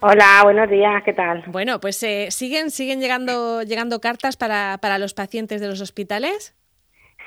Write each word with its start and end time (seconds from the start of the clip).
Hola, 0.00 0.42
buenos 0.44 0.70
días, 0.70 1.02
¿qué 1.04 1.12
tal? 1.12 1.42
Bueno, 1.48 1.80
pues 1.80 2.00
eh, 2.04 2.30
siguen 2.30 2.70
siguen 2.70 3.00
llegando 3.00 3.62
llegando 3.62 4.00
cartas 4.00 4.36
para, 4.36 4.78
para 4.80 4.96
los 4.98 5.12
pacientes 5.12 5.60
de 5.60 5.66
los 5.66 5.80
hospitales. 5.80 6.54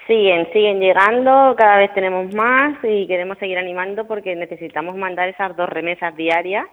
Siguen, 0.08 0.48
siguen 0.54 0.80
llegando, 0.80 1.54
cada 1.58 1.78
vez 1.78 1.94
tenemos 1.94 2.34
más 2.34 2.78
y 2.84 3.08
queremos 3.08 3.38
seguir 3.40 3.58
animando 3.58 4.08
porque 4.08 4.36
necesitamos 4.36 4.96
mandar 4.96 5.28
esas 5.28 5.56
dos 5.58 5.70
remesas 5.70 6.16
diarias 6.16 6.66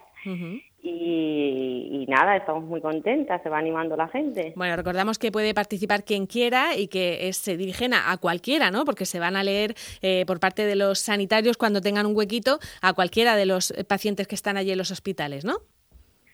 y, 0.81 2.05
nada, 2.07 2.37
estamos 2.37 2.63
muy 2.63 2.81
contentas, 2.81 3.41
se 3.43 3.49
va 3.49 3.59
animando 3.59 3.95
la 3.95 4.07
gente. 4.07 4.53
Bueno, 4.55 4.75
recordamos 4.77 5.19
que 5.19 5.31
puede 5.31 5.53
participar 5.53 6.03
quien 6.03 6.25
quiera 6.25 6.75
y 6.77 6.87
que 6.87 7.31
se 7.33 7.57
dirigen 7.57 7.93
a, 7.93 8.17
cualquiera, 8.17 8.71
¿no? 8.71 8.85
Porque 8.85 9.05
se 9.05 9.19
van 9.19 9.35
a 9.35 9.43
leer 9.43 9.75
eh, 10.01 10.23
por 10.25 10.39
parte 10.39 10.65
de 10.65 10.75
los 10.75 10.99
sanitarios 10.99 11.57
cuando 11.57 11.81
tengan 11.81 12.05
un 12.05 12.15
huequito 12.15 12.59
a 12.81 12.93
cualquiera 12.93 13.35
de 13.35 13.45
los 13.45 13.73
pacientes 13.87 14.27
que 14.27 14.35
están 14.35 14.57
allí 14.57 14.71
en 14.71 14.77
los 14.77 14.91
hospitales, 14.91 15.43
¿no? 15.45 15.57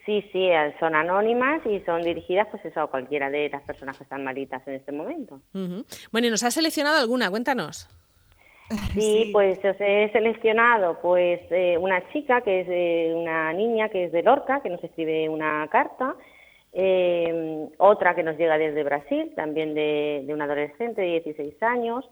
Sí, 0.06 0.24
sí, 0.32 0.46
eh, 0.46 0.76
son 0.80 0.96
anónimas 0.96 1.66
y 1.66 1.80
son 1.82 2.04
dirigidas 2.04 2.48
pues 2.52 2.64
eso 2.66 2.82
a 2.82 2.88
cualquiera 2.88 3.30
de 3.30 3.50
las 3.50 3.64
personas 3.64 3.98
que 3.98 4.04
están 4.04 4.24
malitas 4.24 4.66
en 4.68 4.76
este 4.76 4.92
momento. 4.92 5.42
Bueno, 6.12 6.28
¿y 6.28 6.30
nos 6.30 6.44
ha 6.44 6.52
seleccionado 6.52 7.00
alguna? 7.00 7.30
Cuéntanos. 7.30 7.90
Sí, 8.94 9.30
pues 9.32 9.60
os 9.60 9.76
he 9.80 10.10
seleccionado 10.12 11.00
pues 11.00 11.40
eh, 11.52 11.78
una 11.78 12.08
chica 12.12 12.42
que 12.42 12.62
es 12.62 12.68
eh, 12.70 13.14
una 13.16 13.54
niña 13.54 13.90
que 13.90 14.06
es 14.06 14.12
de 14.12 14.24
Lorca, 14.24 14.62
que 14.62 14.70
nos 14.70 14.84
escribe 14.84 15.30
una 15.30 15.68
carta, 15.68 16.16
eh, 16.74 17.68
otra 17.78 18.16
que 18.16 18.24
nos 18.24 18.38
llega 18.38 18.58
desde 18.58 18.84
Brasil, 18.84 19.32
también 19.36 19.76
de, 19.76 20.24
de 20.26 20.34
una 20.34 20.46
adolescente 20.46 21.02
de 21.02 21.22
16 21.22 21.62
años, 21.62 22.06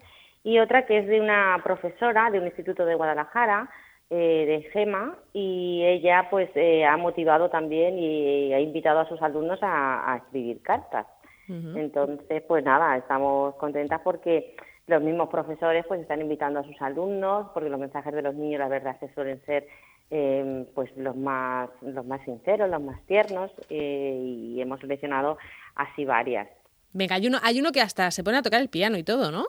y 0.44 0.58
otra 0.60 0.86
que 0.86 0.98
es 0.98 1.06
de 1.08 1.20
una 1.20 1.60
profesora 1.64 2.30
de 2.30 2.38
un 2.38 2.46
instituto 2.46 2.84
de 2.84 2.94
Guadalajara, 2.94 3.68
de 4.14 4.68
GEMA, 4.72 5.16
y 5.32 5.82
ella 5.84 6.28
pues 6.30 6.50
ha 6.88 6.96
motivado 6.96 7.50
también 7.50 7.98
y 7.98 8.52
ha 8.52 8.60
invitado 8.60 9.00
a 9.00 9.08
sus 9.08 9.20
alumnos 9.22 9.58
a, 9.62 10.20
escribir 10.24 10.62
cartas. 10.62 11.06
Entonces, 11.46 12.42
pues 12.48 12.64
nada, 12.64 12.96
estamos 12.96 13.54
contentas 13.56 14.00
porque 14.02 14.56
los 14.86 15.02
mismos 15.02 15.28
profesores 15.28 15.84
pues 15.86 16.00
están 16.00 16.20
invitando 16.20 16.60
a 16.60 16.64
sus 16.64 16.80
alumnos 16.80 17.48
porque 17.54 17.70
los 17.70 17.80
mensajes 17.80 18.12
de 18.12 18.22
los 18.22 18.34
niños 18.34 18.58
la 18.60 18.68
verdad 18.68 18.98
que 18.98 19.08
suelen 19.14 19.40
ser 19.46 19.66
eh, 20.10 20.66
pues 20.74 20.94
los 20.96 21.16
más 21.16 21.70
los 21.80 22.04
más 22.04 22.22
sinceros 22.24 22.68
los 22.68 22.82
más 22.82 23.00
tiernos 23.06 23.50
eh, 23.70 24.20
y 24.22 24.60
hemos 24.60 24.80
seleccionado 24.80 25.38
así 25.74 26.04
varias. 26.04 26.48
Venga 26.92 27.16
hay 27.16 27.26
uno 27.26 27.38
hay 27.42 27.60
uno 27.60 27.72
que 27.72 27.80
hasta 27.80 28.10
se 28.10 28.22
pone 28.22 28.38
a 28.38 28.42
tocar 28.42 28.60
el 28.60 28.68
piano 28.68 28.98
y 28.98 29.02
todo 29.02 29.30
no 29.30 29.46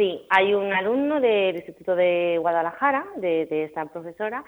sí 0.00 0.26
hay 0.30 0.54
un 0.54 0.72
alumno 0.72 1.20
del 1.20 1.56
instituto 1.56 1.94
de 1.94 2.38
Guadalajara 2.40 3.04
de, 3.16 3.46
esta 3.64 3.84
profesora 3.86 4.42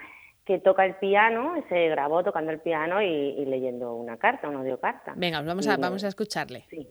que 0.45 0.59
toca 0.59 0.85
el 0.85 0.95
piano, 0.95 1.53
se 1.69 1.87
grabó 1.89 2.23
tocando 2.23 2.51
el 2.51 2.59
piano 2.59 3.01
y, 3.01 3.45
leyendo 3.45 3.93
una 3.93 4.17
carta, 4.17 4.49
una 4.49 4.59
audiocarta. 4.59 5.13
Venga, 5.15 5.41
vamos 5.41 5.67
a, 5.67 5.77
vamos 5.77 6.03
a 6.03 6.07
escucharle. 6.07 6.65
Sí. 6.69 6.87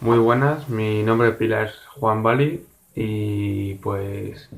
Muy 0.00 0.18
buenas, 0.18 0.68
mi 0.68 1.02
nombre 1.02 1.34
es 1.38 1.78
Juan 1.98 2.22
Bali 2.22 2.66
y 2.94 3.76
pues 3.76 4.50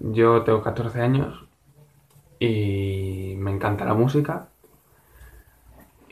yo 0.00 0.42
tengo 0.42 0.62
14 0.62 1.00
años 1.00 1.44
y 2.40 3.34
me 3.36 3.50
encanta 3.50 3.84
la 3.84 3.94
música 3.94 4.48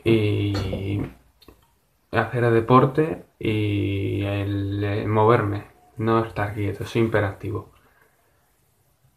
y 0.03 1.01
hacer 2.17 2.49
deporte 2.51 3.23
y 3.39 4.23
el 4.23 5.07
moverme, 5.07 5.65
no 5.97 6.23
estar 6.23 6.53
quieto, 6.53 6.85
soy 6.85 7.03
imperactivo. 7.03 7.69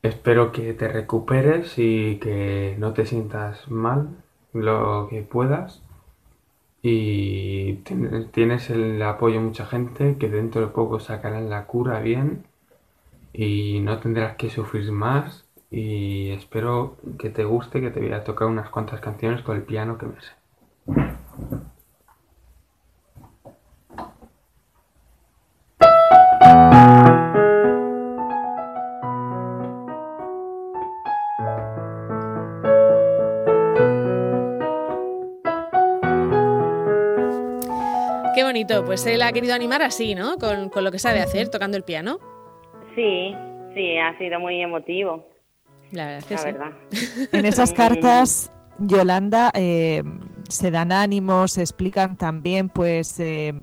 Espero 0.02 0.52
que 0.52 0.74
te 0.74 0.88
recuperes 0.88 1.74
y 1.78 2.16
que 2.16 2.76
no 2.78 2.92
te 2.92 3.04
sientas 3.04 3.68
mal 3.68 4.10
lo 4.52 5.08
que 5.10 5.22
puedas 5.22 5.82
y 6.82 7.74
tienes 8.32 8.70
el 8.70 9.02
apoyo 9.02 9.36
de 9.36 9.46
mucha 9.46 9.66
gente 9.66 10.16
que 10.18 10.28
dentro 10.28 10.60
de 10.60 10.68
poco 10.68 11.00
sacarán 11.00 11.50
la 11.50 11.66
cura 11.66 12.00
bien 12.00 12.44
y 13.32 13.80
no 13.80 13.98
tendrás 13.98 14.36
que 14.36 14.50
sufrir 14.50 14.90
más 14.92 15.44
y 15.70 16.30
espero 16.30 16.96
que 17.18 17.30
te 17.30 17.44
guste 17.44 17.80
que 17.80 17.90
te 17.90 18.00
voy 18.00 18.12
a 18.12 18.24
tocar 18.24 18.48
unas 18.48 18.70
cuantas 18.70 19.00
canciones 19.00 19.42
con 19.42 19.56
el 19.56 19.62
piano 19.62 19.98
que 19.98 20.06
me 20.06 20.20
sé. 20.20 21.17
Pues 38.84 39.06
él 39.06 39.22
ha 39.22 39.32
querido 39.32 39.54
animar 39.54 39.82
así, 39.82 40.14
¿no? 40.14 40.36
Con, 40.36 40.70
lo 40.84 40.90
que 40.90 40.98
sabe 40.98 41.20
hacer, 41.20 41.48
tocando 41.48 41.76
el 41.76 41.84
piano. 41.84 42.18
Sí, 42.94 43.34
sí, 43.74 43.98
ha 43.98 44.16
sido 44.18 44.40
muy 44.40 44.60
emotivo. 44.60 45.26
La 45.92 46.06
verdad 46.06 46.32
es 46.32 46.42
que 46.42 46.52
Verdad. 46.52 46.72
En 47.32 47.46
esas 47.46 47.72
cartas, 47.72 48.52
Yolanda, 48.78 49.50
eh, 49.54 50.02
se 50.48 50.70
dan 50.70 50.92
ánimos, 50.92 51.52
se 51.52 51.62
explican 51.62 52.16
también, 52.16 52.68
pues, 52.68 53.18
eh, 53.20 53.54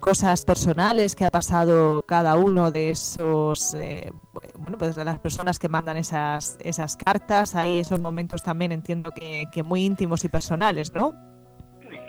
cosas 0.00 0.44
personales 0.46 1.14
que 1.14 1.26
ha 1.26 1.30
pasado 1.30 2.02
cada 2.02 2.36
uno 2.36 2.70
de 2.70 2.90
esos, 2.90 3.74
eh, 3.74 4.10
bueno, 4.54 4.78
pues 4.78 4.96
de 4.96 5.04
las 5.04 5.18
personas 5.18 5.58
que 5.58 5.68
mandan 5.68 5.98
esas, 5.98 6.58
esas 6.62 6.96
cartas. 6.96 7.54
Hay 7.54 7.80
esos 7.80 8.00
momentos 8.00 8.42
también, 8.42 8.72
entiendo 8.72 9.10
que, 9.12 9.44
que 9.52 9.62
muy 9.62 9.84
íntimos 9.84 10.24
y 10.24 10.28
personales, 10.28 10.94
¿no? 10.94 11.29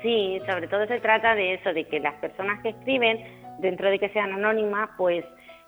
Sí, 0.02 0.42
sobre 0.50 0.68
todo 0.68 0.88
se 0.88 1.00
trata 1.00 1.36
de 1.36 1.56
eso, 1.56 1.74
de 1.74 1.84
que 1.86 2.00
las 2.00 2.16
personas 2.16 2.62
que 2.62 2.70
escriben, 2.70 3.20
dentro 3.60 3.90
de 3.90 4.00
que 4.00 4.10
sean 4.10 4.34
anónimas, 4.34 4.90
pues 4.98 5.24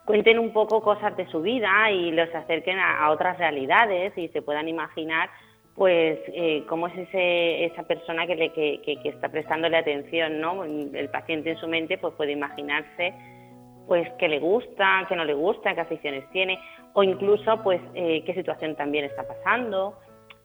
cuenten 0.06 0.40
un 0.40 0.52
poco 0.52 0.82
cosas 0.82 1.16
de 1.16 1.28
su 1.28 1.42
vida 1.42 1.92
y 1.92 2.12
los 2.12 2.34
acerquen 2.34 2.80
a, 2.80 3.10
otras 3.12 3.38
realidades 3.38 4.18
y 4.18 4.28
se 4.30 4.42
puedan 4.42 4.68
imaginar 4.68 5.30
pues 5.76 6.20
eh, 6.28 6.64
cómo 6.68 6.88
es 6.88 6.96
ese, 6.98 7.66
esa 7.66 7.84
persona 7.84 8.28
que, 8.28 8.36
le, 8.36 8.52
que, 8.54 8.80
que, 8.84 9.10
está 9.10 9.30
prestándole 9.30 9.78
atención, 9.78 10.40
¿no? 10.40 10.64
El 10.64 11.10
paciente 11.10 11.52
en 11.52 11.58
su 11.58 11.68
mente 11.68 11.98
pues 11.98 12.14
puede 12.14 12.32
imaginarse 12.32 13.14
pues 13.88 14.08
qué 14.20 14.28
le 14.28 14.40
gusta, 14.40 15.06
qué 15.10 15.16
no 15.16 15.26
le 15.26 15.34
gusta, 15.34 15.74
qué 15.74 15.82
aficiones 15.82 16.30
tiene 16.32 16.60
o 16.94 17.04
incluso 17.04 17.62
pues 17.64 17.82
eh, 17.96 18.24
qué 18.26 18.34
situación 18.34 18.76
también 18.76 19.06
está 19.06 19.28
pasando 19.28 19.98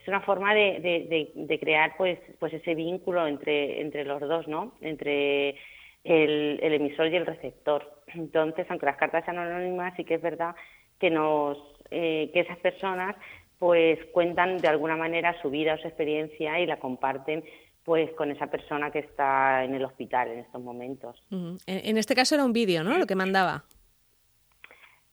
una 0.08 0.20
forma 0.22 0.54
de, 0.54 1.58
crear 1.60 1.96
pues, 1.96 2.18
pues 2.38 2.52
ese 2.52 2.74
vínculo 2.74 3.26
entre, 3.26 3.80
entre 3.80 4.04
los 4.04 4.20
dos, 4.20 4.48
¿no? 4.48 4.74
Entre 4.80 5.56
el, 6.04 6.58
emisor 6.60 7.08
y 7.08 7.16
el 7.16 7.26
receptor. 7.26 8.02
Entonces, 8.08 8.66
aunque 8.70 8.86
las 8.86 8.96
cartas 8.96 9.24
sean 9.24 9.38
anónimas, 9.38 9.94
sí 9.96 10.04
que 10.04 10.14
es 10.14 10.22
verdad 10.22 10.54
que 10.98 11.10
nos, 11.10 11.58
eh, 11.90 12.30
que 12.32 12.40
esas 12.40 12.58
personas 12.58 13.16
pues 13.58 13.98
cuentan 14.12 14.58
de 14.58 14.68
alguna 14.68 14.96
manera 14.96 15.40
su 15.42 15.50
vida 15.50 15.74
o 15.74 15.78
su 15.78 15.88
experiencia 15.88 16.60
y 16.60 16.66
la 16.66 16.78
comparten 16.78 17.44
pues 17.84 18.10
con 18.12 18.30
esa 18.30 18.48
persona 18.48 18.90
que 18.90 19.00
está 19.00 19.64
en 19.64 19.74
el 19.74 19.84
hospital 19.84 20.28
en 20.28 20.40
estos 20.40 20.62
momentos. 20.62 21.22
En 21.66 21.96
este 21.96 22.14
caso 22.14 22.34
era 22.34 22.44
un 22.44 22.52
vídeo, 22.52 22.84
¿no? 22.84 22.98
Lo 22.98 23.06
que 23.06 23.14
mandaba. 23.14 23.64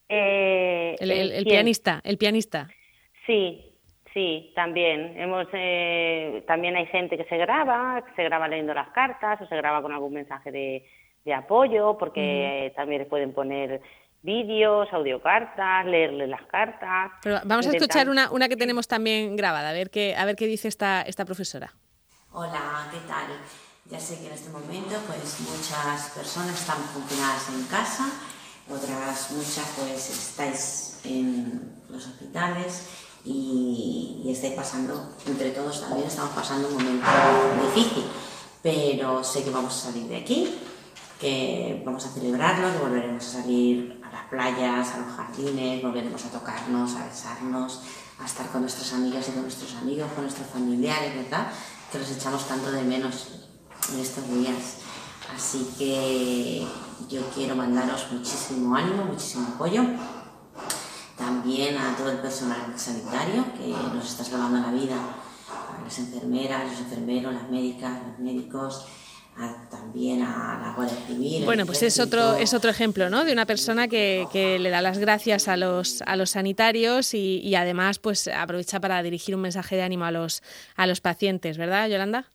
Eh, 0.10 0.96
el, 1.00 1.46
pianista, 1.46 2.02
el 2.04 2.18
pianista. 2.18 2.68
Sí, 3.26 3.75
Sí, 4.16 4.54
también. 4.56 5.20
Hemos, 5.20 5.46
eh, 5.52 6.42
también 6.48 6.78
hay 6.78 6.86
gente 6.86 7.18
que 7.18 7.26
se 7.26 7.36
graba, 7.36 8.02
que 8.02 8.16
se 8.16 8.24
graba 8.24 8.48
leyendo 8.48 8.74
las 8.74 8.88
cartas 8.92 9.42
o 9.42 9.46
se 9.46 9.58
graba 9.58 9.82
con 9.82 9.92
algún 9.92 10.14
mensaje 10.14 10.54
de, 10.54 11.34
apoyo, 11.34 11.98
porque 11.98 12.72
también 12.78 13.06
pueden 13.10 13.34
poner 13.34 13.82
vídeos, 14.22 14.88
audiocartas, 14.94 15.86
leerle 15.86 16.28
las 16.28 16.44
cartas. 16.44 17.12
vamos 17.44 17.68
a 17.68 17.72
escuchar 17.72 18.08
una, 18.08 18.32
una 18.32 18.48
que 18.48 18.56
tenemos 18.56 18.88
también 18.88 19.36
grabada, 19.36 19.72
a 19.72 19.74
ver 19.74 19.90
qué, 19.90 20.16
a 20.16 20.24
ver 20.24 20.38
qué 20.38 20.48
dice 20.48 20.70
esta, 20.70 21.02
esta 21.02 21.26
profesora. 21.26 21.74
Hola, 22.32 22.88
¿qué 22.92 23.00
tal? 23.08 23.28
Ya 23.90 24.00
sé 24.00 24.22
que 24.22 24.28
en 24.28 24.34
este 24.34 24.50
momento 24.50 24.96
pues 25.08 25.42
muchas 25.42 26.12
personas 26.16 26.58
están 26.58 26.78
confinadas 26.94 27.50
en 27.50 27.68
casa, 27.68 28.06
otras 28.70 29.32
muchas 29.32 29.76
pues 29.78 30.10
estáis 30.10 31.02
en 31.06 31.82
los 31.90 32.08
hospitales 32.08 33.05
y, 33.26 34.22
y 34.24 34.32
estáis 34.32 34.54
pasando, 34.54 35.10
entre 35.26 35.50
todos 35.52 35.82
también 35.82 36.08
estamos 36.08 36.32
pasando 36.32 36.68
un 36.68 36.76
momento 36.76 37.08
difícil, 37.74 38.06
pero 38.62 39.24
sé 39.24 39.44
que 39.44 39.50
vamos 39.50 39.74
a 39.74 39.92
salir 39.92 40.08
de 40.08 40.18
aquí, 40.18 40.56
que 41.20 41.82
vamos 41.86 42.06
a 42.06 42.10
celebrarlo, 42.10 42.72
que 42.72 42.78
volveremos 42.78 43.26
a 43.26 43.42
salir 43.42 44.02
a 44.04 44.12
las 44.12 44.26
playas, 44.26 44.94
a 44.94 44.98
los 45.00 45.16
jardines, 45.16 45.82
volveremos 45.82 46.24
a 46.26 46.30
tocarnos, 46.30 46.96
a 46.96 47.06
besarnos, 47.06 47.82
a 48.20 48.26
estar 48.26 48.48
con 48.50 48.62
nuestras 48.62 48.94
amigas 48.94 49.28
y 49.30 49.32
con 49.32 49.42
nuestros 49.42 49.74
amigos, 49.76 50.12
con 50.14 50.24
nuestros 50.24 50.48
familiares, 50.48 51.16
¿verdad? 51.16 51.48
Que 51.92 52.00
los 52.00 52.12
echamos 52.12 52.48
tanto 52.48 52.72
de 52.72 52.84
menos 52.84 53.28
en 53.92 54.00
estos 54.00 54.28
días. 54.30 54.78
Así 55.36 55.68
que 55.78 56.66
yo 57.10 57.22
quiero 57.34 57.56
mandaros 57.56 58.06
muchísimo 58.12 58.76
ánimo, 58.76 59.06
muchísimo 59.06 59.48
apoyo 59.56 59.84
también 61.46 61.78
a 61.78 61.96
todo 61.96 62.10
el 62.10 62.18
personal 62.18 62.74
sanitario 62.76 63.46
que 63.56 63.68
nos 63.68 64.04
está 64.04 64.24
salvando 64.24 64.68
la 64.68 64.74
vida 64.74 64.96
a 64.98 65.84
las 65.84 66.00
enfermeras, 66.00 66.64
los 66.72 66.80
enfermeros, 66.80 67.34
las 67.36 67.50
médicas, 67.52 68.02
los 68.08 68.18
médicos, 68.18 68.92
también 69.70 70.24
a 70.24 70.60
la 70.60 70.74
Guardia 70.76 70.98
Civil. 71.06 71.46
Bueno, 71.46 71.68
pues 71.68 71.84
es 71.84 72.00
otro, 72.00 72.34
es 72.34 72.56
otro 72.56 72.72
ejemplo 72.72 73.12
¿no? 73.12 73.26
de 73.26 73.32
una 73.32 73.46
persona 73.46 73.88
que, 73.88 74.26
que 74.34 74.58
le 74.58 74.72
da 74.72 74.82
las 74.82 74.98
gracias 74.98 75.48
a 75.48 75.56
los, 75.56 76.02
a 76.02 76.16
los 76.16 76.32
sanitarios 76.32 77.14
y, 77.14 77.42
y, 77.44 77.54
además 77.54 78.00
pues 78.00 78.28
aprovecha 78.28 78.80
para 78.80 79.04
dirigir 79.04 79.36
un 79.36 79.42
mensaje 79.42 79.76
de 79.76 79.84
ánimo 79.84 80.06
a 80.06 80.12
los, 80.12 80.42
a 80.76 80.88
los 80.88 81.00
pacientes, 81.00 81.60
¿verdad, 81.60 81.88
Yolanda? 81.90 82.26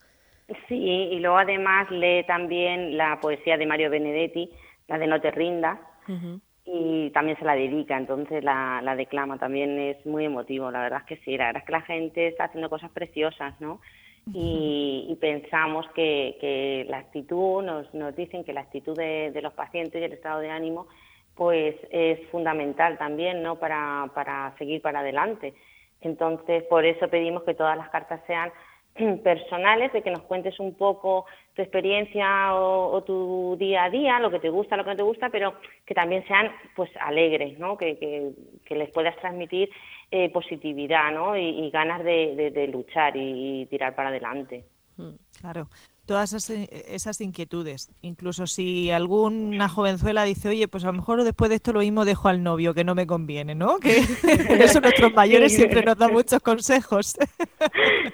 Sí, 0.68 0.76
y 0.76 1.18
luego 1.18 1.38
además 1.38 1.90
lee 1.90 2.24
también 2.28 2.96
la 2.96 3.18
poesía 3.20 3.56
de 3.56 3.66
Mario 3.66 3.90
Benedetti, 3.90 4.50
la 4.86 4.98
de 4.98 5.08
No 5.08 5.20
te 5.20 5.32
rindas, 5.32 5.80
y 6.72 7.10
también 7.10 7.36
se 7.38 7.44
la 7.44 7.56
dedica, 7.56 7.96
entonces 7.96 8.44
la, 8.44 8.80
la 8.82 8.94
declama, 8.94 9.38
también 9.38 9.78
es 9.78 10.04
muy 10.06 10.24
emotivo, 10.24 10.70
la 10.70 10.82
verdad 10.82 11.00
es 11.00 11.06
que 11.06 11.24
sí, 11.24 11.36
la 11.36 11.46
verdad 11.46 11.62
es 11.62 11.66
que 11.66 11.72
la 11.72 11.80
gente 11.82 12.28
está 12.28 12.44
haciendo 12.44 12.70
cosas 12.70 12.90
preciosas, 12.92 13.60
¿no? 13.60 13.80
Y, 14.32 15.16
pensamos 15.20 15.86
que, 15.94 16.36
que, 16.40 16.86
la 16.88 16.98
actitud, 16.98 17.64
nos, 17.64 17.92
nos 17.94 18.14
dicen 18.14 18.44
que 18.44 18.52
la 18.52 18.60
actitud 18.60 18.96
de, 18.96 19.32
de, 19.32 19.42
los 19.42 19.52
pacientes 19.54 20.00
y 20.00 20.04
el 20.04 20.12
estado 20.12 20.40
de 20.40 20.50
ánimo, 20.50 20.86
pues 21.34 21.74
es 21.90 22.20
fundamental 22.28 22.96
también, 22.98 23.42
¿no? 23.42 23.58
Para, 23.58 24.08
para 24.14 24.54
seguir 24.58 24.82
para 24.82 25.00
adelante. 25.00 25.54
Entonces, 26.02 26.62
por 26.64 26.84
eso 26.84 27.08
pedimos 27.08 27.42
que 27.42 27.54
todas 27.54 27.76
las 27.76 27.88
cartas 27.88 28.20
sean 28.26 28.52
personales, 29.24 29.92
de 29.92 30.02
que 30.02 30.10
nos 30.10 30.22
cuentes 30.22 30.58
un 30.60 30.74
poco 30.74 31.26
tu 31.54 31.62
experiencia 31.62 32.54
o, 32.54 33.02
tu 33.02 33.56
día 33.58 33.84
a 33.84 33.90
día, 33.90 34.20
lo 34.20 34.30
que 34.30 34.40
te 34.40 34.50
gusta, 34.50 34.76
lo 34.76 34.84
que 34.84 34.90
no 34.90 34.96
te 34.96 35.02
gusta, 35.02 35.30
pero 35.30 35.54
que 35.86 35.94
también 35.94 36.26
sean 36.26 36.50
pues 36.76 36.90
alegres, 37.00 37.58
¿no? 37.58 37.76
Que, 37.76 37.98
que, 37.98 38.74
les 38.74 38.90
puedas 38.90 39.16
transmitir 39.16 39.68
eh, 40.10 40.30
positividad, 40.30 41.12
¿no? 41.12 41.36
Y, 41.36 41.70
ganas 41.70 42.04
de, 42.04 42.52
de, 42.54 42.68
luchar 42.68 43.16
y, 43.16 43.62
y, 43.62 43.66
tirar 43.66 43.94
para 43.94 44.10
adelante. 44.10 44.64
Mm, 44.96 45.14
claro 45.40 45.68
todas 46.10 46.32
esas, 46.32 47.20
inquietudes. 47.20 47.88
Incluso 48.02 48.48
si 48.48 48.90
alguna 48.90 49.68
jovenzuela 49.68 50.24
dice, 50.24 50.48
oye, 50.48 50.66
pues 50.66 50.82
a 50.82 50.88
lo 50.88 50.94
mejor 50.94 51.22
después 51.22 51.50
de 51.50 51.54
esto 51.54 51.72
lo 51.72 51.78
mismo 51.78 52.04
dejo 52.04 52.26
al 52.26 52.42
novio, 52.42 52.74
que 52.74 52.82
no 52.82 52.96
me 52.96 53.06
conviene, 53.06 53.54
¿no? 53.54 53.78
Que 53.78 53.98
eso 54.60 54.80
nuestros 54.80 55.14
mayores 55.14 55.54
siempre 55.54 55.84
nos 55.84 55.96
dan 55.96 56.12
muchos 56.12 56.42
consejos. 56.42 57.16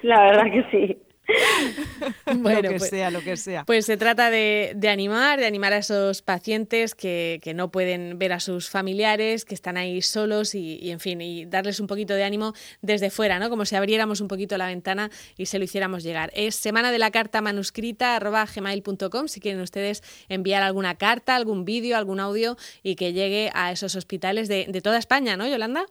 La 0.03 0.21
verdad 0.21 0.43
que 0.43 0.65
sí. 0.69 1.06
bueno, 2.37 2.61
lo 2.61 2.69
que 2.69 2.77
pues, 2.77 2.89
sea, 2.89 3.11
lo 3.11 3.21
que 3.21 3.35
sea. 3.35 3.65
Pues 3.65 3.85
se 3.85 3.97
trata 3.97 4.29
de, 4.29 4.75
animar, 4.89 5.39
de 5.39 5.45
animar 5.45 5.73
a 5.73 5.77
esos 5.77 6.21
pacientes 6.21 6.95
que, 6.95 7.39
no 7.55 7.71
pueden 7.71 8.19
ver 8.19 8.33
a 8.33 8.39
sus 8.39 8.69
familiares, 8.69 9.45
que 9.45 9.55
están 9.55 9.77
ahí 9.77 10.01
solos 10.01 10.53
y, 10.53 10.91
en 10.91 10.99
fin, 10.99 11.21
y 11.21 11.45
darles 11.45 11.79
un 11.79 11.87
poquito 11.87 12.13
de 12.13 12.23
ánimo 12.23 12.53
desde 12.81 13.09
fuera, 13.09 13.39
¿no? 13.39 13.49
Como 13.49 13.65
si 13.65 13.75
abriéramos 13.75 14.21
un 14.21 14.27
poquito 14.27 14.57
la 14.57 14.67
ventana 14.67 15.09
y 15.37 15.47
se 15.47 15.57
lo 15.57 15.65
hiciéramos 15.65 16.03
llegar. 16.03 16.29
Es 16.35 16.55
semana 16.55 16.91
de 16.91 16.99
la 16.99 17.11
carta 17.11 17.41
manuscrita 17.41 18.15
arroba 18.15 18.45
gmail.com 18.45 19.27
si 19.27 19.39
quieren 19.39 19.61
ustedes 19.61 20.01
enviar 20.29 20.63
alguna 20.63 20.95
carta, 20.95 21.35
algún 21.35 21.65
vídeo, 21.65 21.97
algún 21.97 22.19
audio 22.19 22.55
y 22.83 22.95
que 22.95 23.13
llegue 23.13 23.49
a 23.53 23.71
esos 23.71 23.95
hospitales 23.95 24.47
de, 24.47 24.65
de 24.67 24.81
toda 24.81 24.97
España, 24.97 25.35
¿no, 25.35 25.47
Yolanda? 25.47 25.85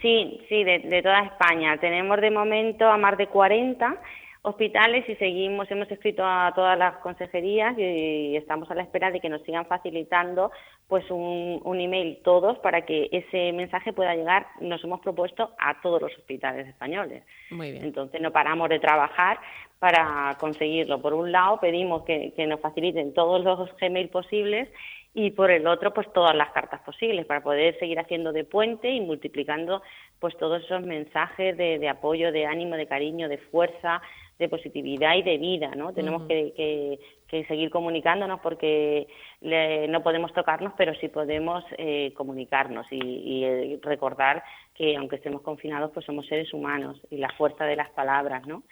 Sí, 0.00 0.40
sí, 0.48 0.64
de, 0.64 0.78
de 0.78 1.02
toda 1.02 1.24
España. 1.24 1.76
Tenemos 1.78 2.20
de 2.20 2.30
momento 2.30 2.86
a 2.86 2.96
más 2.96 3.18
de 3.18 3.26
40 3.26 4.00
hospitales 4.42 5.08
y 5.08 5.16
seguimos, 5.16 5.70
hemos 5.70 5.90
escrito 5.90 6.22
a 6.24 6.52
todas 6.54 6.78
las 6.78 6.96
consejerías 6.98 7.76
y, 7.78 8.36
estamos 8.36 8.70
a 8.70 8.74
la 8.74 8.82
espera 8.82 9.10
de 9.10 9.20
que 9.20 9.28
nos 9.28 9.42
sigan 9.42 9.66
facilitando 9.66 10.50
pues 10.86 11.10
un, 11.10 11.60
un, 11.64 11.80
email 11.80 12.20
todos 12.24 12.58
para 12.60 12.86
que 12.86 13.08
ese 13.12 13.52
mensaje 13.52 13.92
pueda 13.92 14.14
llegar, 14.14 14.46
nos 14.60 14.82
hemos 14.84 15.00
propuesto 15.00 15.54
a 15.58 15.80
todos 15.80 16.00
los 16.00 16.16
hospitales 16.16 16.66
españoles. 16.66 17.24
Muy 17.50 17.72
bien. 17.72 17.84
Entonces 17.84 18.20
no 18.20 18.30
paramos 18.30 18.68
de 18.68 18.78
trabajar 18.78 19.38
para 19.78 20.36
conseguirlo. 20.40 21.00
Por 21.00 21.14
un 21.14 21.30
lado 21.30 21.60
pedimos 21.60 22.04
que, 22.04 22.32
que 22.34 22.46
nos 22.46 22.60
faciliten 22.60 23.12
todos 23.12 23.44
los 23.44 23.76
Gmail 23.76 24.08
posibles 24.08 24.68
y 25.14 25.30
por 25.30 25.50
el 25.50 25.66
otro 25.66 25.92
pues 25.92 26.10
todas 26.12 26.34
las 26.34 26.50
cartas 26.52 26.80
posibles 26.82 27.26
para 27.26 27.42
poder 27.42 27.78
seguir 27.78 27.98
haciendo 27.98 28.32
de 28.32 28.44
puente 28.44 28.90
y 28.90 29.00
multiplicando 29.00 29.82
pues 30.20 30.36
todos 30.36 30.62
esos 30.64 30.82
mensajes 30.82 31.56
de, 31.56 31.78
de 31.78 31.88
apoyo, 31.88 32.32
de 32.32 32.46
ánimo, 32.46 32.76
de 32.76 32.86
cariño, 32.86 33.28
de 33.28 33.38
fuerza, 33.38 34.02
de 34.38 34.48
positividad 34.48 35.16
y 35.16 35.22
de 35.22 35.38
vida, 35.38 35.70
¿no? 35.74 35.92
Tenemos 35.92 36.22
que, 36.28 36.98
que, 37.28 37.44
seguir 37.46 37.70
comunicándonos 37.70 38.40
porque 38.40 39.08
no 39.40 40.02
podemos 40.02 40.32
tocarnos, 40.32 40.72
pero 40.76 40.94
sí 40.94 41.08
podemos 41.08 41.64
eh, 41.76 42.12
comunicarnos 42.16 42.86
y, 42.90 43.44
eh, 43.44 43.78
recordar 43.82 44.42
que 44.74 44.96
aunque 44.96 45.16
estemos 45.16 45.42
confinados, 45.42 45.90
pues 45.92 46.06
somos 46.06 46.26
seres 46.26 46.52
humanos 46.52 47.00
y 47.10 47.16
la 47.16 47.30
fuerza 47.30 47.64
de 47.64 47.76
las 47.76 47.90
palabras, 47.90 48.46
¿no? 48.46 48.62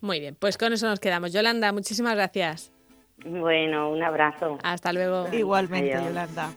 Muy 0.00 0.20
bien, 0.20 0.36
pues 0.38 0.56
con 0.58 0.72
eso 0.72 0.86
nos 0.86 1.00
quedamos. 1.00 1.32
Yolanda, 1.32 1.72
muchísimas 1.72 2.14
gracias. 2.14 2.72
Bueno, 3.24 3.90
un 3.90 4.02
abrazo. 4.02 4.58
Hasta 4.62 4.92
luego. 4.92 5.26
Igualmente, 5.32 5.92
Yolanda. 5.92 6.50